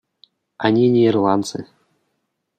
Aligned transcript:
Они 0.57 0.89
не 0.89 1.05
ирландцы. 1.09 1.67